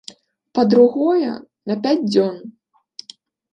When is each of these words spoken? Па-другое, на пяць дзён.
Па-другое, 0.59 1.29
на 1.73 1.77
пяць 1.85 2.09
дзён. 2.11 2.35